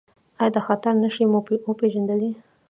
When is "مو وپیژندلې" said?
1.31-2.31